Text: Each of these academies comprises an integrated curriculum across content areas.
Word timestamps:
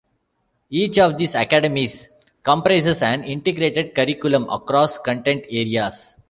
Each 0.71 0.97
of 0.97 1.19
these 1.19 1.35
academies 1.35 2.09
comprises 2.41 3.03
an 3.03 3.23
integrated 3.23 3.93
curriculum 3.93 4.49
across 4.49 4.97
content 4.97 5.45
areas. 5.47 6.15